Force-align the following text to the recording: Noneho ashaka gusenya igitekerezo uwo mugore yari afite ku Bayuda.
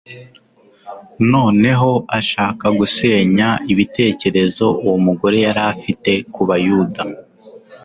Noneho 1.31 1.91
ashaka 2.19 2.65
gusenya 2.79 3.47
igitekerezo 3.71 4.65
uwo 4.83 4.97
mugore 5.05 5.37
yari 5.45 5.61
afite 5.73 6.11
ku 6.33 6.41
Bayuda. 6.49 7.01